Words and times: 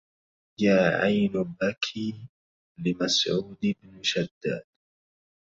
يا 0.59 0.77
عين 0.77 1.55
بكي 1.61 2.27
لمسعود 2.77 3.57
بن 3.83 4.03
شداد 4.03 4.63